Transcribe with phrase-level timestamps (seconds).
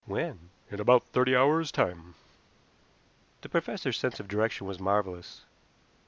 [0.07, 2.15] "When?" "In about thirty hours' time."
[3.41, 5.45] The professor's sense of direction was marvelous.